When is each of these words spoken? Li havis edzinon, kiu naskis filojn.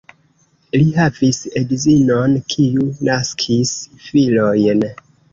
Li 0.75 0.85
havis 0.93 1.41
edzinon, 1.59 2.33
kiu 2.53 2.85
naskis 3.09 3.75
filojn. 4.07 4.83